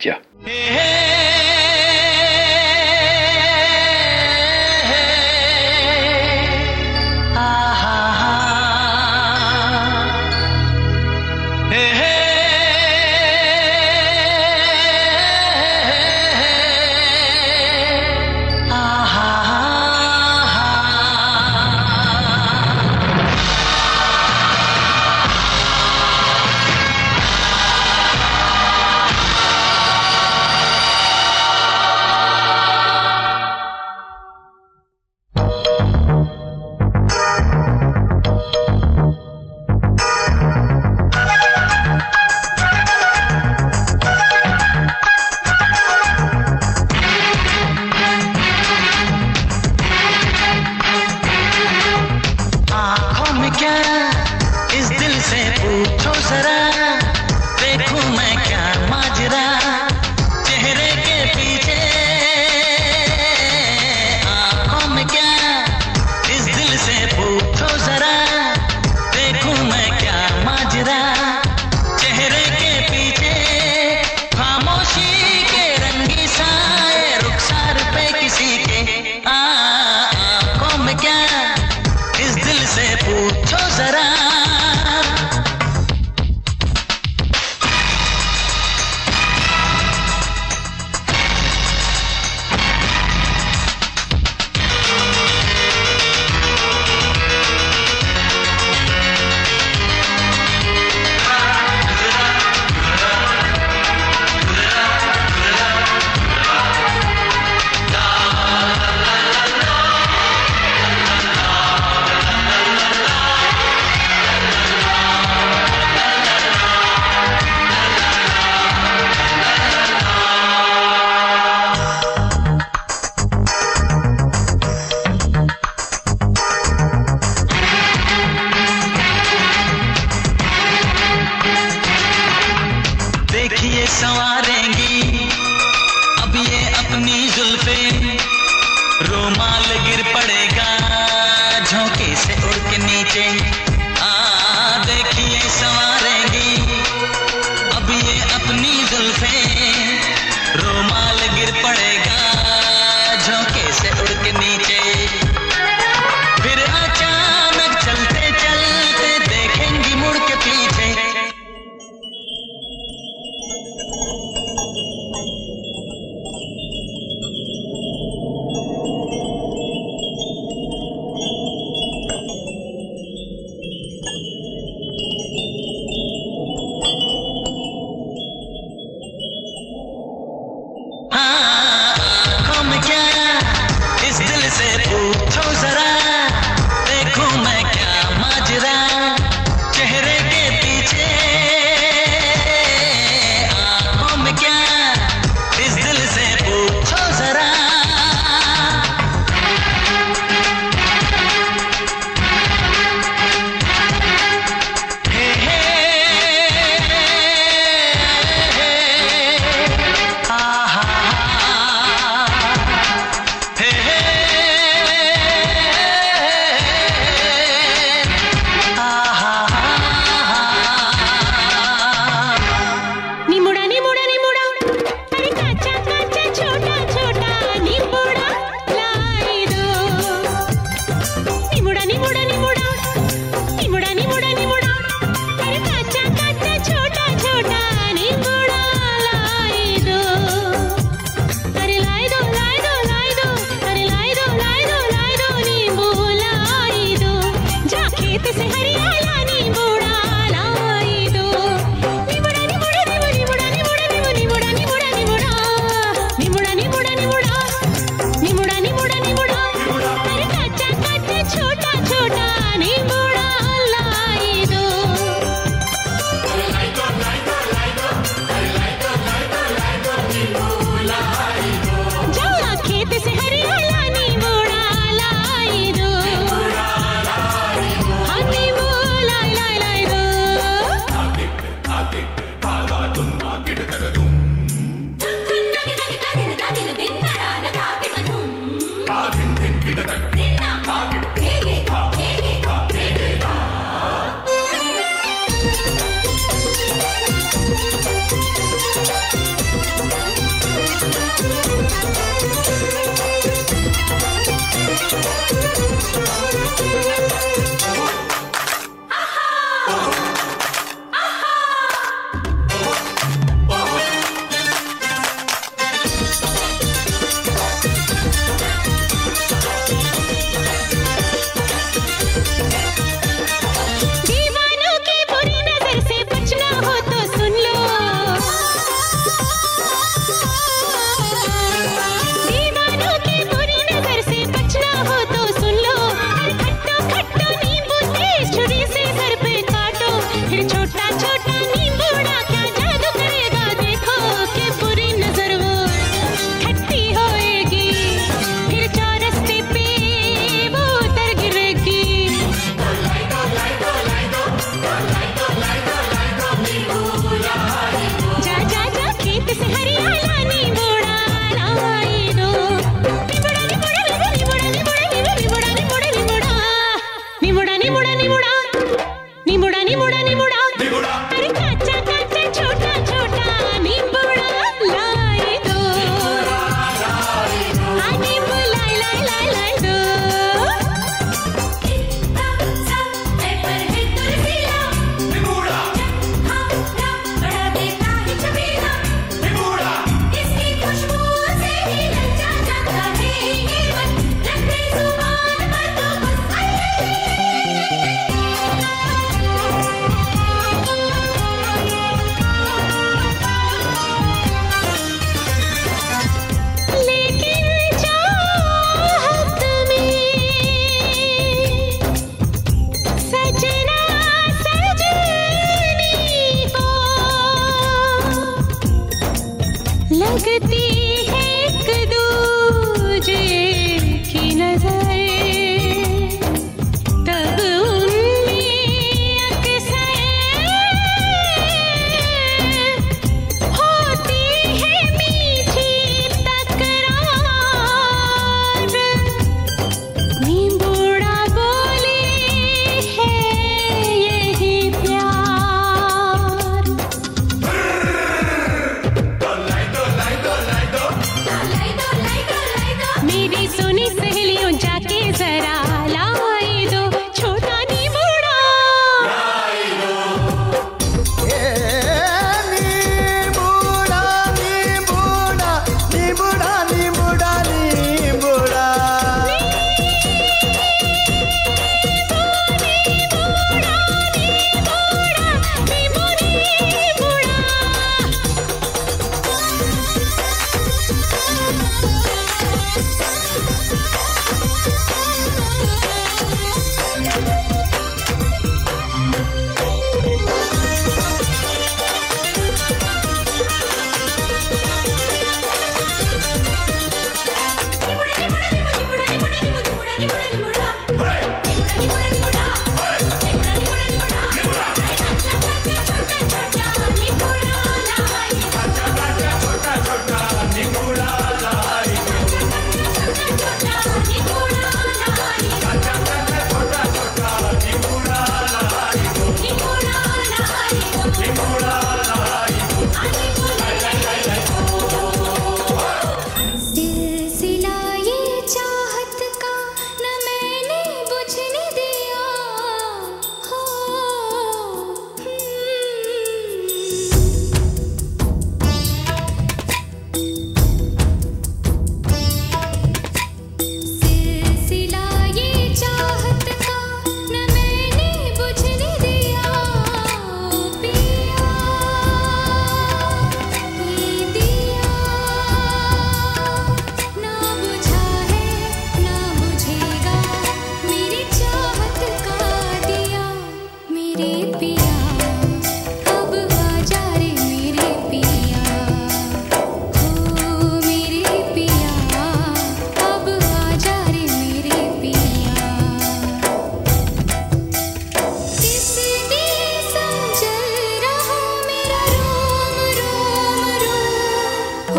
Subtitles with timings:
[0.00, 0.20] Yeah.
[0.44, 0.99] Hey, hey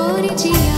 [0.01, 0.70] পরিচিয়া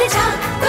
[0.00, 0.59] 别唱。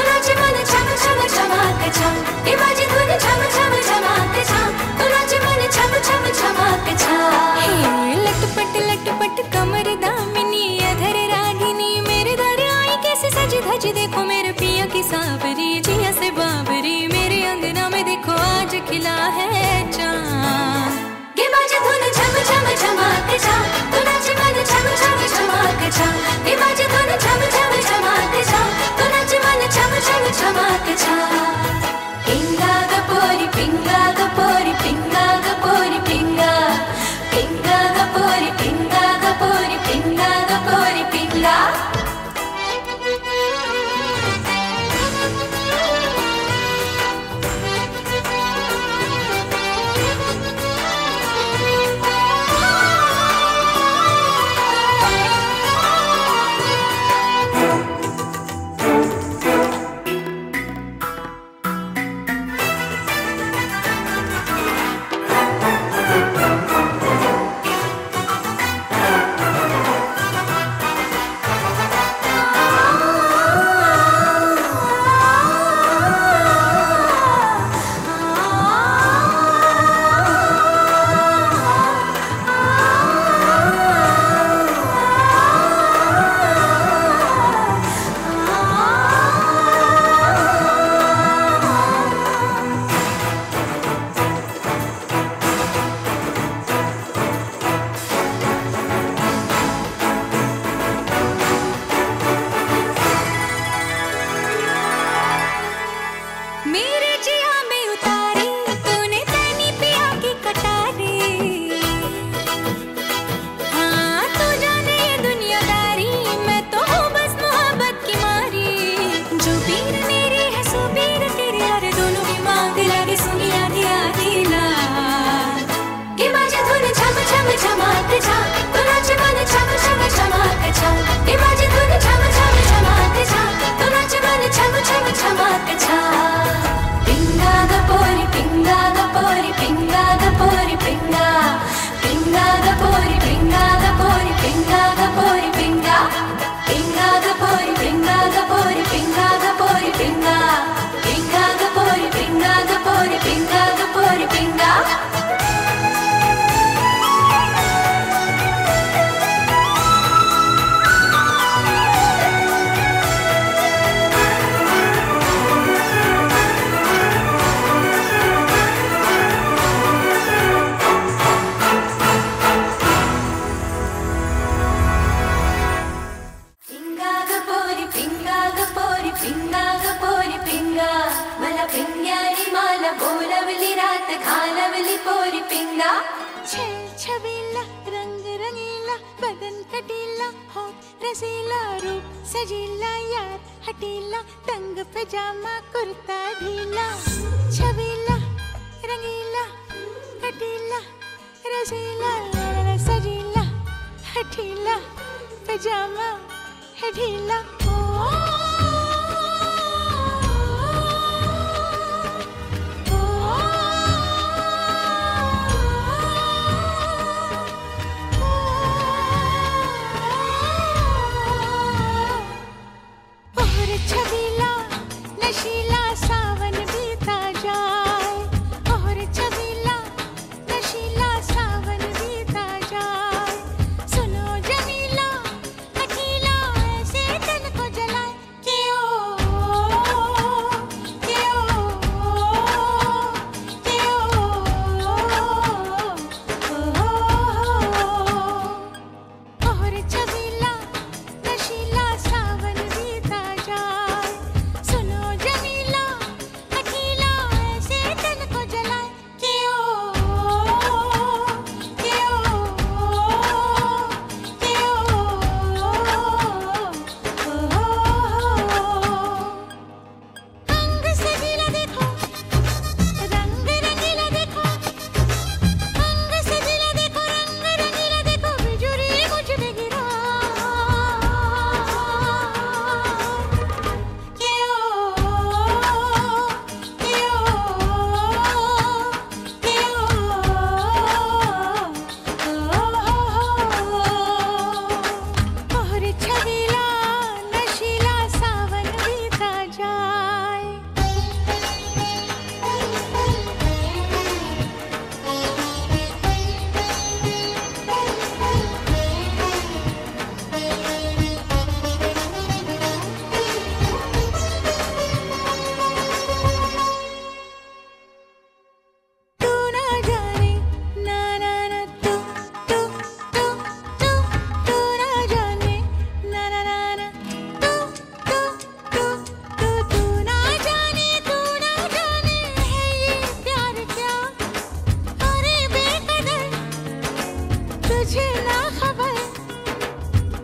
[337.82, 338.98] तुझे ना खबर।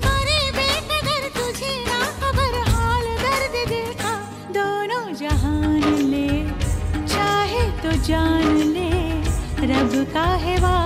[0.09, 4.11] अरे बेकदर तुझे ना खबर। हाल दर्द देखा,
[4.57, 6.29] दोनों जहान ले।
[7.07, 8.89] चाहे तो जान ले,
[9.73, 10.76] रब का है वा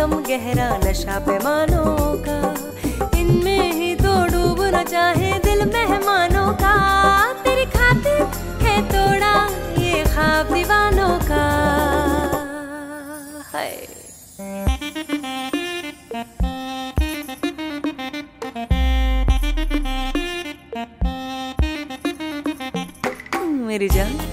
[0.00, 1.94] कम गहरा नशा पैमानों
[2.26, 2.36] का।
[3.18, 6.72] इनमें ही तो डूब न चाहे दिल मेहमानों का।
[7.44, 8.22] तेरी खातिर
[8.62, 9.34] है तोड़ा
[9.82, 11.44] ये खाब दीवानों का।
[13.52, 13.68] है
[23.68, 24.29] मेरी जान।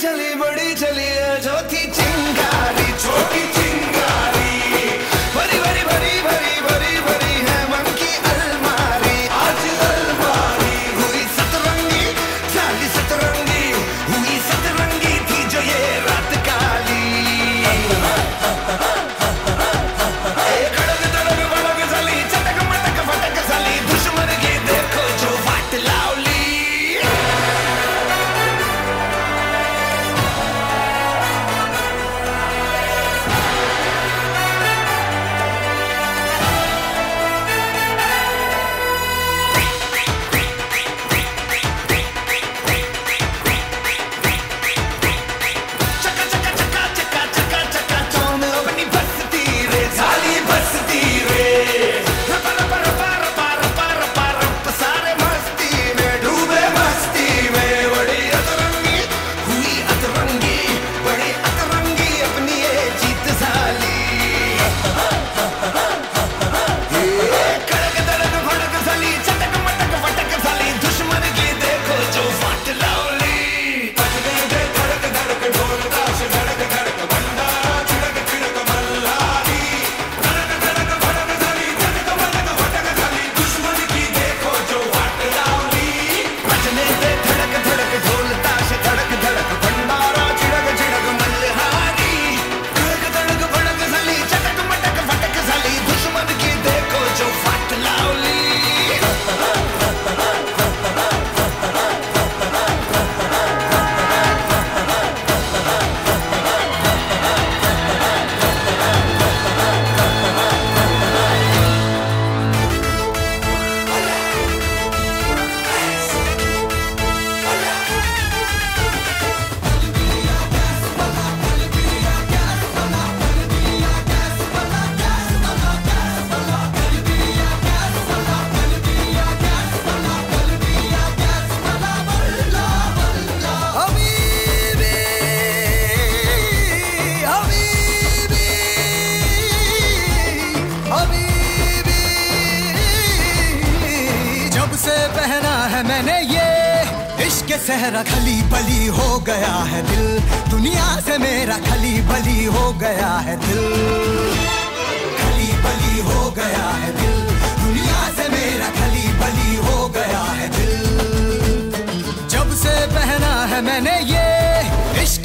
[0.00, 2.09] चली बड़ी चली है जो थी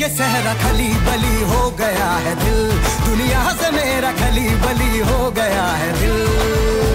[0.05, 2.59] ये सहरा खली बली हो गया है दिल।
[3.05, 6.94] दुनिया से मेरा खली बली हो गया है दिल।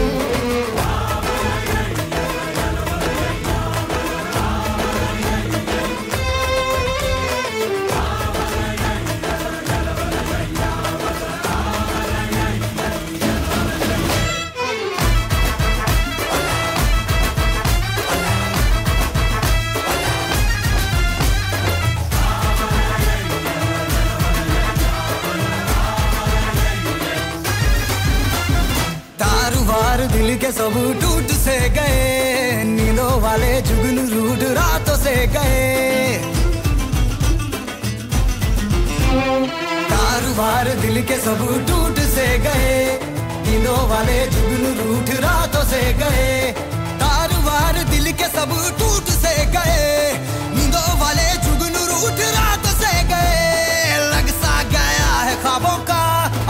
[41.09, 42.99] के सब टूट से गए।
[43.45, 46.53] दिनों वाले जुगनू रूठ रातों से गए।
[47.01, 50.13] तार वार दिल के सब टूट से गए।
[50.55, 56.01] नींदों वाले जुगनू रूठ रात से गए। लग सा गया है खाबों का।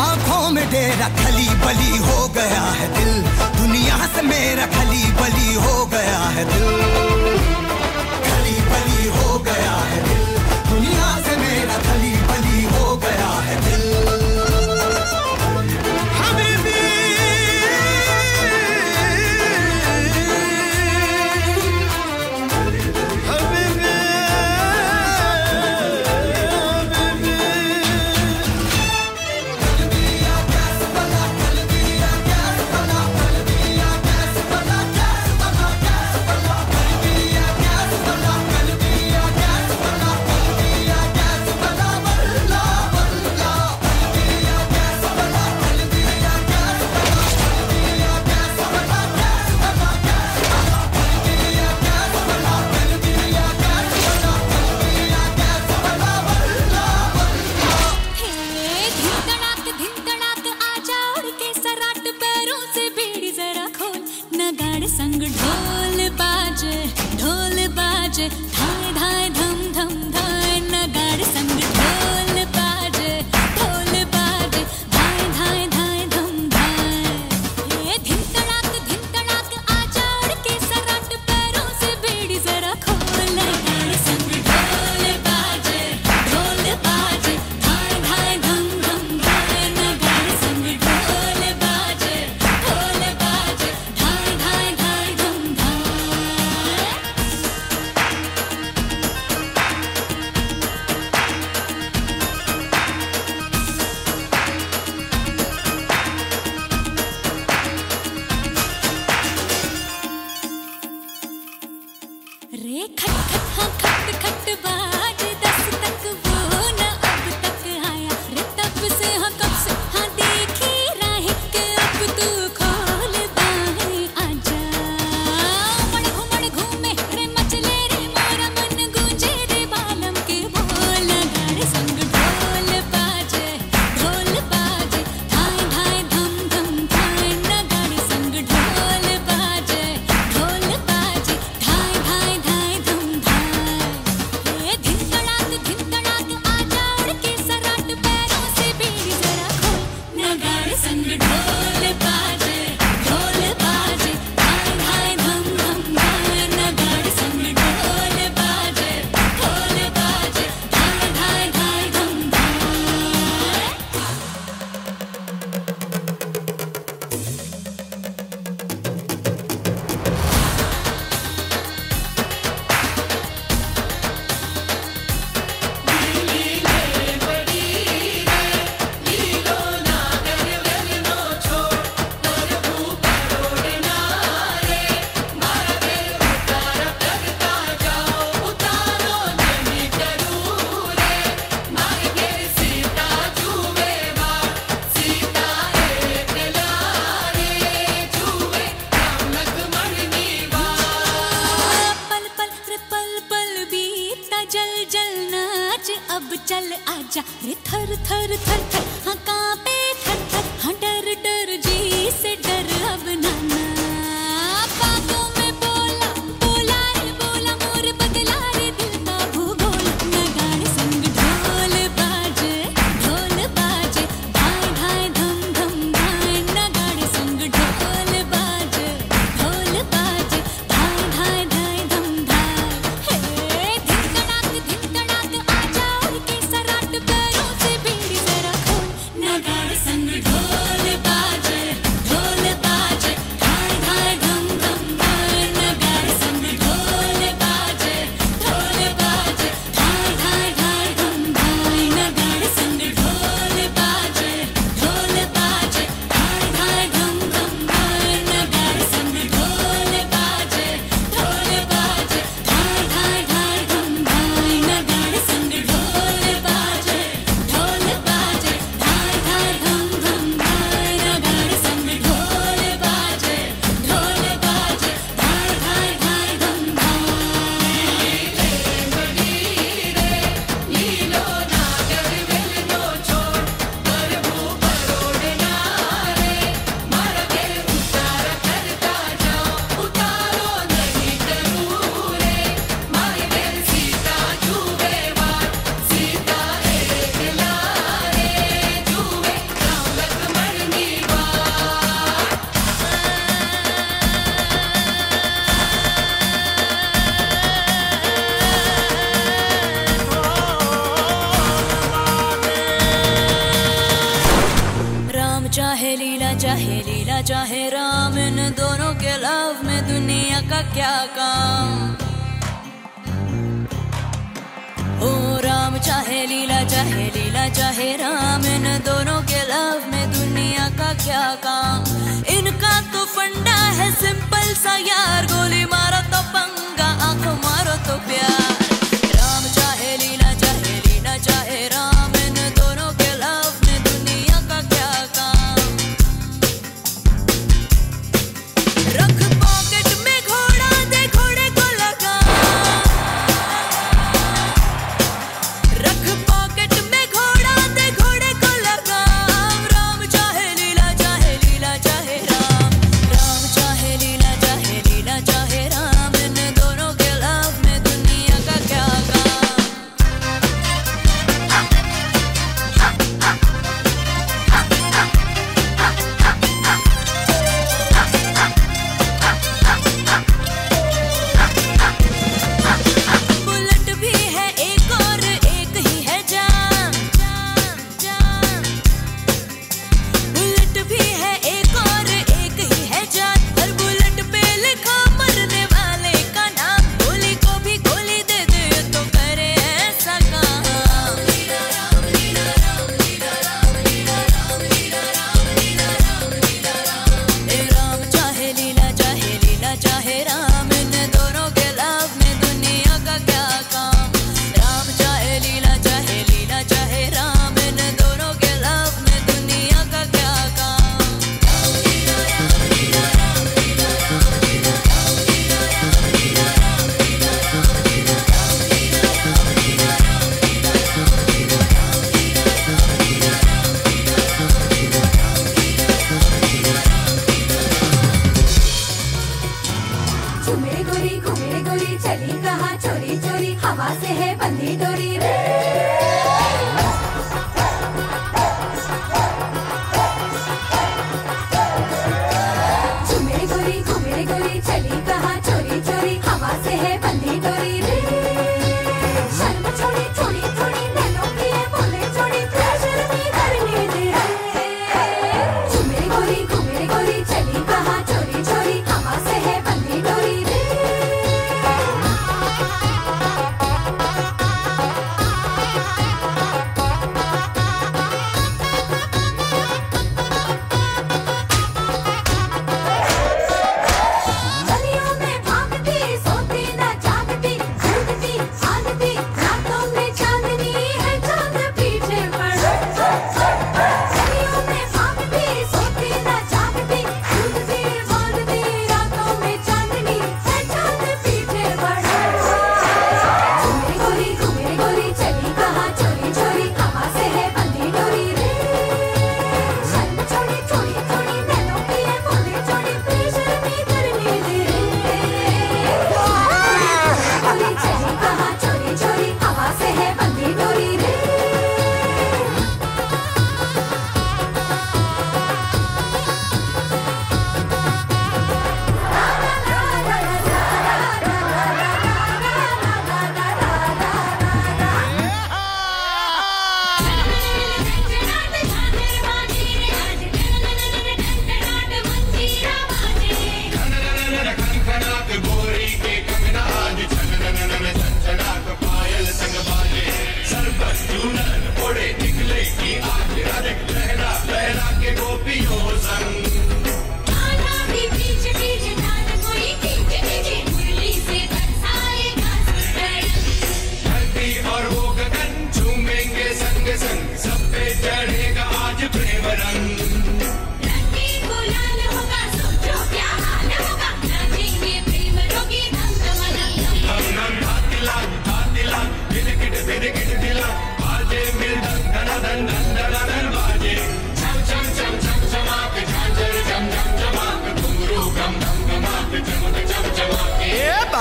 [0.07, 3.23] आँखों में डेरा खली बली हो गया है दिल।
[3.59, 6.69] दुनिया से मेरा खली बली हो गया है दिल।
[8.27, 9.39] खली बली हो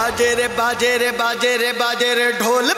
[0.10, 2.72] बाजे रे बाजे रे बाजे रे बाजे रे ढोल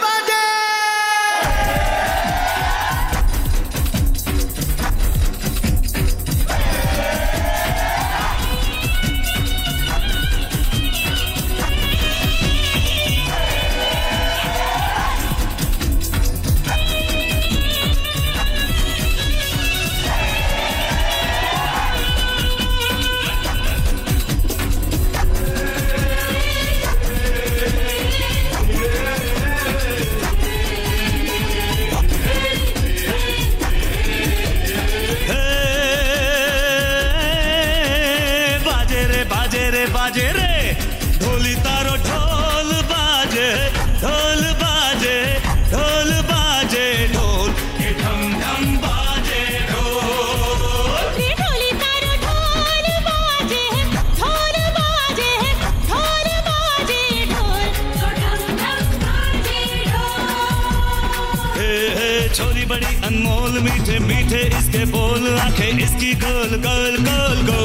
[40.11, 40.75] बाजे रे
[41.23, 43.47] ढोली तारो ढोल बाजे
[44.03, 45.15] ढोल बाजे
[45.71, 50.59] ढोल बाजे ढोल के ढम ढम बाजे ढोल।
[51.39, 53.63] ढोली तारो ढोल बाजे
[54.19, 55.31] ढोल बाजे
[55.87, 57.71] ढोल बाजे ढोल
[58.19, 66.13] ढम ढम बाजे ढोल। हे हे छोरी बड़ी अनमोल मीठे मीठे इसके बोल आँखें इसकी
[66.25, 67.60] गोल गोल गोल गोल।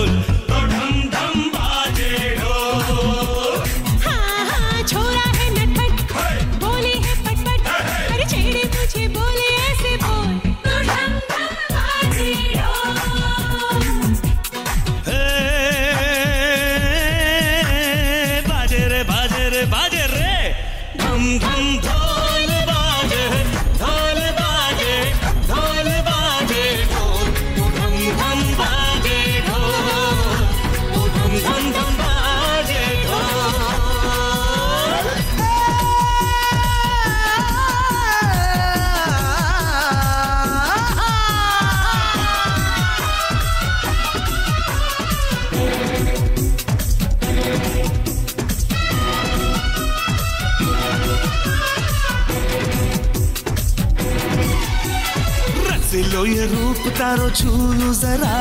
[56.17, 58.37] लो ये रूप तारो छूलू जरा।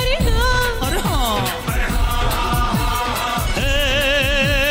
[0.00, 0.44] अरे ना
[0.86, 1.36] अरे हाँ।
[3.58, 4.68] हे,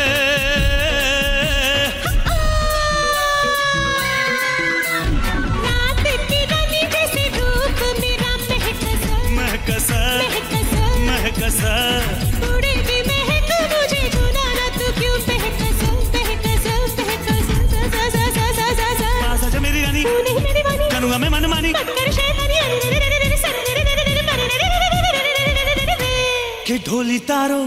[26.98, 27.58] ढोली तारो,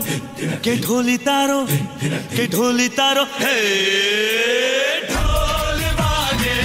[0.59, 1.65] के ढोली तारो,
[2.35, 3.55] के ढोली तारो। हे,
[5.07, 6.57] ढोल बाजे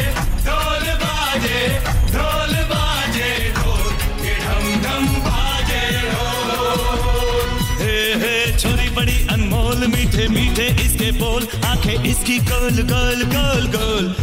[8.59, 14.15] छोरी बड़ी अनमोल, मीठे मीठे इसके बोल, आँखें इसकी गोल गोल गोल गोल।